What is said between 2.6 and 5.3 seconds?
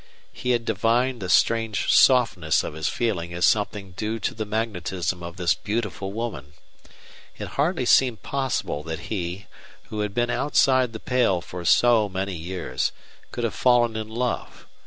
of his feeling as something due to the magnetism